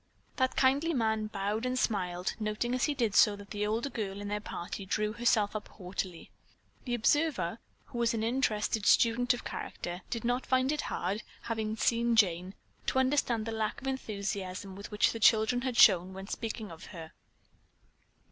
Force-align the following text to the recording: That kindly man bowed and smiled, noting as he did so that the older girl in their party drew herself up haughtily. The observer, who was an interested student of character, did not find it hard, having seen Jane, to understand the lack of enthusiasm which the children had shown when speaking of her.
That 0.37 0.55
kindly 0.55 0.95
man 0.95 1.27
bowed 1.27 1.63
and 1.63 1.77
smiled, 1.77 2.33
noting 2.39 2.73
as 2.73 2.85
he 2.85 2.95
did 2.95 3.13
so 3.13 3.35
that 3.35 3.51
the 3.51 3.67
older 3.67 3.91
girl 3.91 4.19
in 4.19 4.29
their 4.29 4.39
party 4.39 4.83
drew 4.83 5.13
herself 5.13 5.55
up 5.55 5.67
haughtily. 5.67 6.31
The 6.85 6.95
observer, 6.95 7.59
who 7.85 7.99
was 7.99 8.15
an 8.15 8.23
interested 8.23 8.87
student 8.87 9.31
of 9.35 9.43
character, 9.43 10.01
did 10.09 10.23
not 10.25 10.47
find 10.47 10.71
it 10.71 10.81
hard, 10.89 11.21
having 11.43 11.75
seen 11.77 12.15
Jane, 12.15 12.55
to 12.87 12.97
understand 12.97 13.45
the 13.45 13.51
lack 13.51 13.79
of 13.79 13.85
enthusiasm 13.85 14.75
which 14.75 15.11
the 15.11 15.19
children 15.19 15.61
had 15.61 15.77
shown 15.77 16.13
when 16.13 16.25
speaking 16.27 16.71
of 16.71 16.85
her. 16.85 17.11